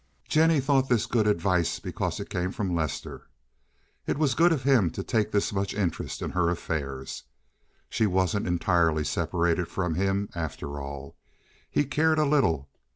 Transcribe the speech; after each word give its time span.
Jennie 0.27 0.59
thought 0.59 0.89
this 0.89 1.05
good 1.05 1.27
advice 1.27 1.77
because 1.79 2.19
it 2.19 2.31
came 2.31 2.51
from 2.51 2.73
Lester. 2.73 3.29
It 4.07 4.17
was 4.17 4.33
good 4.33 4.51
of 4.51 4.63
him 4.63 4.89
to 4.89 5.03
take 5.03 5.29
this 5.31 5.53
much 5.53 5.75
interest 5.75 6.23
in 6.23 6.31
her 6.31 6.49
affairs. 6.49 7.25
She 7.87 8.07
wasn't 8.07 8.47
entirely 8.47 9.03
separated 9.03 9.67
from 9.67 9.93
him 9.93 10.29
after 10.33 10.79
all. 10.81 11.15
He 11.69 11.85
cared 11.85 12.17
a 12.17 12.25
little. 12.25 12.67